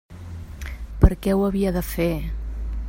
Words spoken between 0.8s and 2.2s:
Per què ho havia de fer?